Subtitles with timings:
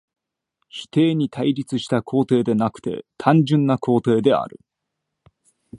[0.67, 4.59] 否定に対立した肯定でなくて単純な肯定である。